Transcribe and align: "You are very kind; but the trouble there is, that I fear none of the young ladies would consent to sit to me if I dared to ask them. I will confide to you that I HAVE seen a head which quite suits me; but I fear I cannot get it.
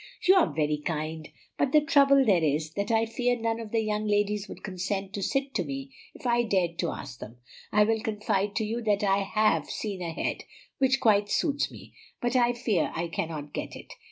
"You 0.27 0.33
are 0.33 0.51
very 0.51 0.79
kind; 0.83 1.29
but 1.59 1.73
the 1.73 1.79
trouble 1.79 2.25
there 2.25 2.43
is, 2.43 2.73
that 2.73 2.89
I 2.89 3.05
fear 3.05 3.35
none 3.39 3.59
of 3.59 3.69
the 3.69 3.81
young 3.81 4.07
ladies 4.07 4.49
would 4.49 4.63
consent 4.63 5.13
to 5.13 5.21
sit 5.21 5.53
to 5.53 5.63
me 5.63 5.93
if 6.15 6.25
I 6.25 6.41
dared 6.41 6.79
to 6.79 6.89
ask 6.89 7.19
them. 7.19 7.37
I 7.71 7.83
will 7.83 7.99
confide 8.01 8.55
to 8.55 8.65
you 8.65 8.81
that 8.81 9.03
I 9.03 9.19
HAVE 9.19 9.69
seen 9.69 10.01
a 10.01 10.09
head 10.11 10.45
which 10.79 10.99
quite 10.99 11.29
suits 11.29 11.69
me; 11.69 11.93
but 12.19 12.35
I 12.35 12.53
fear 12.53 12.91
I 12.95 13.09
cannot 13.09 13.53
get 13.53 13.75
it. 13.75 13.93